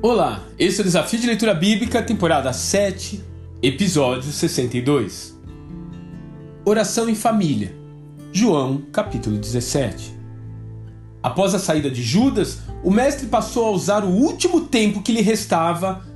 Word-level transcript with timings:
Olá, 0.00 0.44
esse 0.56 0.78
é 0.78 0.82
o 0.82 0.84
Desafio 0.84 1.18
de 1.18 1.26
Leitura 1.26 1.52
Bíblica, 1.52 2.00
temporada 2.00 2.52
7, 2.52 3.20
episódio 3.60 4.30
62. 4.30 5.36
Oração 6.64 7.08
em 7.08 7.16
família. 7.16 7.74
João, 8.32 8.82
capítulo 8.92 9.36
17. 9.36 10.16
Após 11.20 11.52
a 11.52 11.58
saída 11.58 11.90
de 11.90 12.00
Judas, 12.00 12.60
o 12.84 12.92
mestre 12.92 13.26
passou 13.26 13.66
a 13.66 13.70
usar 13.72 14.04
o 14.04 14.08
último 14.08 14.60
tempo 14.66 15.02
que 15.02 15.10
lhe 15.10 15.20
restava 15.20 16.06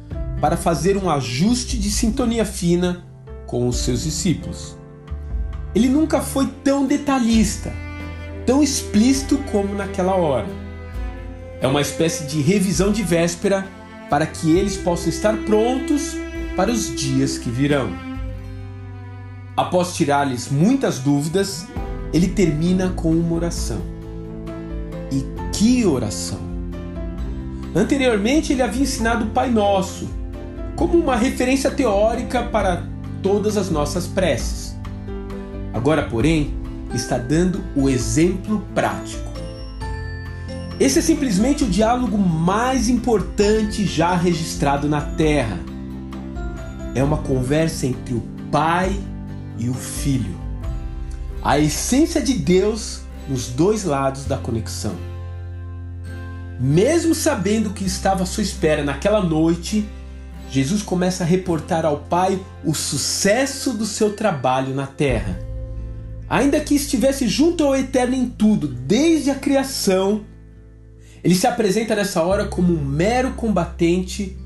para 0.41 0.57
fazer 0.57 0.97
um 0.97 1.11
ajuste 1.11 1.77
de 1.77 1.91
sintonia 1.91 2.45
fina 2.45 3.05
com 3.49 3.67
os 3.67 3.79
seus 3.79 4.05
discípulos. 4.05 4.77
Ele 5.75 5.89
nunca 5.89 6.21
foi 6.21 6.47
tão 6.63 6.87
detalhista, 6.87 7.73
tão 8.47 8.63
explícito 8.63 9.39
como 9.51 9.75
naquela 9.75 10.15
hora 10.15 10.63
é 11.63 11.67
uma 11.69 11.81
espécie 11.81 12.27
de 12.27 12.43
revisão 12.43 12.91
de 12.91 13.05
véspera 13.05 13.65
para 14.11 14.27
que 14.27 14.51
eles 14.51 14.77
possam 14.77 15.09
estar 15.09 15.37
prontos 15.39 16.17
para 16.57 16.71
os 16.71 16.95
dias 16.95 17.39
que 17.39 17.49
virão. 17.49 17.89
Após 19.57 19.95
tirar-lhes 19.95 20.51
muitas 20.51 20.99
dúvidas, 20.99 21.67
ele 22.13 22.27
termina 22.27 22.91
com 22.91 23.13
uma 23.13 23.37
oração. 23.37 23.81
E 25.11 25.25
que 25.53 25.87
oração! 25.87 26.41
Anteriormente, 27.75 28.53
ele 28.53 28.61
havia 28.61 28.83
ensinado 28.83 29.27
o 29.27 29.31
Pai 29.31 29.49
Nosso 29.49 30.11
como 30.75 30.99
uma 30.99 31.15
referência 31.15 31.71
teórica 31.71 32.43
para 32.43 32.85
todas 33.23 33.57
as 33.57 33.71
nossas 33.71 34.07
preces. 34.09 34.77
Agora, 35.73 36.03
porém, 36.03 36.55
está 36.93 37.17
dando 37.17 37.63
o 37.77 37.89
exemplo 37.89 38.63
prático. 38.75 39.32
Esse 40.83 40.99
é 40.99 41.03
simplesmente 41.03 41.63
o 41.63 41.69
diálogo 41.69 42.19
mais 42.19 42.89
importante 42.89 43.87
já 43.87 44.17
registrado 44.17 44.89
na 44.89 45.01
Terra. 45.01 45.61
É 46.93 47.05
uma 47.05 47.19
conversa 47.19 47.87
entre 47.87 48.15
o 48.15 48.23
Pai 48.51 48.93
e 49.57 49.69
o 49.69 49.75
Filho. 49.75 50.37
A 51.41 51.57
essência 51.57 52.21
de 52.21 52.35
Deus 52.35 53.03
nos 53.29 53.47
dois 53.47 53.85
lados 53.85 54.25
da 54.25 54.37
conexão. 54.37 54.97
Mesmo 56.59 57.15
sabendo 57.15 57.71
que 57.71 57.85
estava 57.85 58.25
à 58.25 58.27
sua 58.27 58.43
espera 58.43 58.83
naquela 58.83 59.23
noite, 59.23 59.89
Jesus 60.51 60.83
começa 60.83 61.23
a 61.23 61.27
reportar 61.29 61.87
ao 61.87 61.99
Pai 61.99 62.45
o 62.65 62.75
sucesso 62.75 63.73
do 63.73 63.87
seu 63.87 64.17
trabalho 64.17 64.75
na 64.75 64.89
terra. 64.89 65.39
Ainda 66.29 66.59
que 66.59 66.75
estivesse 66.75 67.29
junto 67.29 67.63
ao 67.63 67.77
Eterno 67.77 68.17
em 68.17 68.29
tudo, 68.29 68.67
desde 68.67 69.31
a 69.31 69.37
criação, 69.37 70.25
ele 71.23 71.35
se 71.35 71.47
apresenta 71.47 71.95
nessa 71.95 72.23
hora 72.23 72.47
como 72.47 72.73
um 72.73 72.85
mero 72.85 73.33
combatente, 73.33 74.37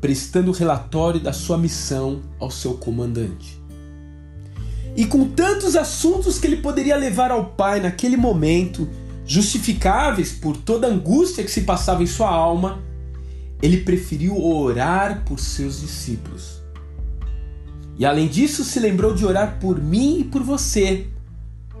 prestando 0.00 0.52
relatório 0.52 1.18
da 1.18 1.32
sua 1.32 1.56
missão 1.56 2.22
ao 2.38 2.50
seu 2.50 2.74
comandante. 2.74 3.58
E 4.94 5.06
com 5.06 5.28
tantos 5.28 5.76
assuntos 5.76 6.38
que 6.38 6.46
ele 6.46 6.56
poderia 6.56 6.96
levar 6.96 7.30
ao 7.30 7.46
pai 7.52 7.80
naquele 7.80 8.16
momento, 8.16 8.88
justificáveis 9.24 10.32
por 10.32 10.56
toda 10.56 10.86
a 10.86 10.90
angústia 10.90 11.44
que 11.44 11.50
se 11.50 11.62
passava 11.62 12.02
em 12.02 12.06
sua 12.06 12.28
alma, 12.28 12.82
ele 13.62 13.78
preferiu 13.78 14.36
orar 14.44 15.24
por 15.24 15.38
seus 15.38 15.80
discípulos. 15.80 16.58
E 17.98 18.04
além 18.04 18.28
disso, 18.28 18.64
se 18.64 18.78
lembrou 18.78 19.14
de 19.14 19.24
orar 19.24 19.58
por 19.58 19.80
mim 19.80 20.20
e 20.20 20.24
por 20.24 20.42
você, 20.42 21.06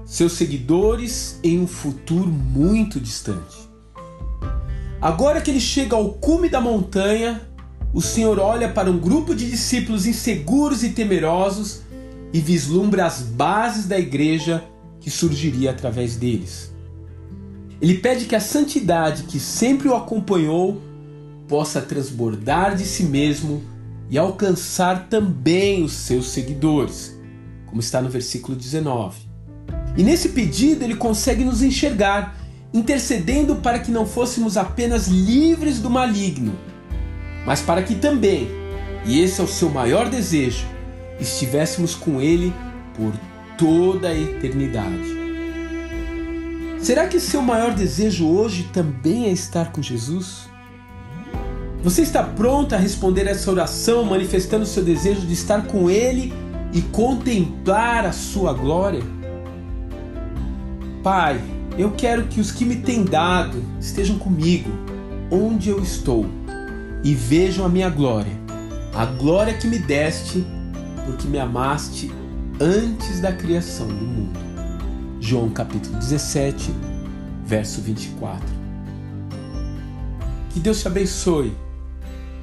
seus 0.04 0.32
seguidores, 0.32 1.38
em 1.44 1.60
um 1.60 1.66
futuro 1.66 2.28
muito 2.28 2.98
distante. 2.98 3.67
Agora 5.00 5.40
que 5.40 5.50
ele 5.50 5.60
chega 5.60 5.94
ao 5.94 6.10
cume 6.14 6.48
da 6.48 6.60
montanha, 6.60 7.40
o 7.94 8.02
Senhor 8.02 8.38
olha 8.38 8.68
para 8.68 8.90
um 8.90 8.98
grupo 8.98 9.34
de 9.34 9.48
discípulos 9.48 10.06
inseguros 10.06 10.82
e 10.82 10.90
temerosos 10.90 11.82
e 12.32 12.40
vislumbra 12.40 13.06
as 13.06 13.20
bases 13.20 13.86
da 13.86 13.98
igreja 13.98 14.64
que 15.00 15.08
surgiria 15.08 15.70
através 15.70 16.16
deles. 16.16 16.72
Ele 17.80 17.94
pede 17.94 18.24
que 18.24 18.34
a 18.34 18.40
santidade 18.40 19.22
que 19.22 19.38
sempre 19.38 19.88
o 19.88 19.94
acompanhou 19.94 20.82
possa 21.46 21.80
transbordar 21.80 22.76
de 22.76 22.84
si 22.84 23.04
mesmo 23.04 23.62
e 24.10 24.18
alcançar 24.18 25.08
também 25.08 25.84
os 25.84 25.92
seus 25.92 26.28
seguidores, 26.30 27.16
como 27.66 27.80
está 27.80 28.02
no 28.02 28.08
versículo 28.08 28.56
19. 28.56 29.16
E 29.96 30.02
nesse 30.02 30.30
pedido 30.30 30.82
ele 30.82 30.96
consegue 30.96 31.44
nos 31.44 31.62
enxergar 31.62 32.36
intercedendo 32.72 33.56
para 33.56 33.78
que 33.78 33.90
não 33.90 34.06
fôssemos 34.06 34.56
apenas 34.56 35.08
livres 35.08 35.80
do 35.80 35.88
maligno, 35.88 36.58
mas 37.46 37.60
para 37.60 37.82
que 37.82 37.94
também, 37.94 38.48
e 39.06 39.20
esse 39.20 39.40
é 39.40 39.44
o 39.44 39.48
seu 39.48 39.70
maior 39.70 40.08
desejo, 40.08 40.66
estivéssemos 41.18 41.94
com 41.94 42.20
Ele 42.20 42.52
por 42.94 43.12
toda 43.56 44.08
a 44.08 44.18
eternidade. 44.18 45.16
Será 46.78 47.08
que 47.08 47.18
seu 47.18 47.42
maior 47.42 47.74
desejo 47.74 48.28
hoje 48.28 48.70
também 48.72 49.26
é 49.26 49.32
estar 49.32 49.72
com 49.72 49.82
Jesus? 49.82 50.48
Você 51.82 52.02
está 52.02 52.22
pronto 52.22 52.74
a 52.74 52.78
responder 52.78 53.26
essa 53.26 53.50
oração 53.50 54.04
manifestando 54.04 54.66
seu 54.66 54.84
desejo 54.84 55.22
de 55.22 55.32
estar 55.32 55.66
com 55.66 55.90
Ele 55.90 56.32
e 56.72 56.82
contemplar 56.82 58.04
a 58.04 58.12
sua 58.12 58.52
glória? 58.52 59.02
Pai, 61.02 61.40
eu 61.78 61.92
quero 61.92 62.26
que 62.26 62.40
os 62.40 62.50
que 62.50 62.64
me 62.64 62.76
têm 62.76 63.04
dado 63.04 63.64
estejam 63.80 64.18
comigo, 64.18 64.68
onde 65.30 65.70
eu 65.70 65.80
estou, 65.80 66.26
e 67.04 67.14
vejam 67.14 67.64
a 67.64 67.68
minha 67.68 67.88
glória, 67.88 68.32
a 68.92 69.06
glória 69.06 69.54
que 69.54 69.68
me 69.68 69.78
deste, 69.78 70.44
porque 71.06 71.28
me 71.28 71.38
amaste 71.38 72.10
antes 72.60 73.20
da 73.20 73.32
criação 73.32 73.86
do 73.86 73.94
mundo. 73.94 74.38
João 75.20 75.50
capítulo 75.50 75.96
17, 75.98 76.74
verso 77.44 77.80
24. 77.80 78.44
Que 80.50 80.58
Deus 80.58 80.80
te 80.80 80.88
abençoe 80.88 81.56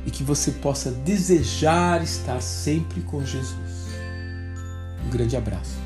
e 0.06 0.12
que 0.12 0.24
você 0.24 0.52
possa 0.52 0.92
desejar 0.92 2.02
estar 2.02 2.42
sempre 2.42 3.02
com 3.02 3.26
Jesus. 3.26 3.90
Um 5.06 5.10
grande 5.10 5.36
abraço. 5.36 5.86